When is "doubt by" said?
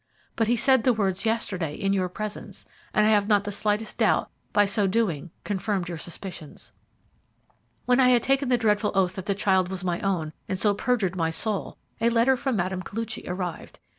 3.99-4.65